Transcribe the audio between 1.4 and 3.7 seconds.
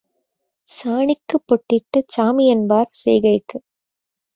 பொட்டிட்டுச் சாமிஎன்பார் செய்கைக்கு